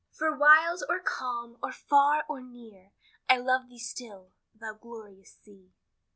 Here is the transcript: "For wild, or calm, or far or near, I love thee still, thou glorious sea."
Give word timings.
"For 0.11 0.35
wild, 0.35 0.81
or 0.89 0.99
calm, 0.99 1.59
or 1.61 1.71
far 1.71 2.25
or 2.27 2.41
near, 2.41 2.89
I 3.29 3.37
love 3.37 3.69
thee 3.69 3.77
still, 3.77 4.31
thou 4.51 4.73
glorious 4.73 5.33
sea." 5.43 5.73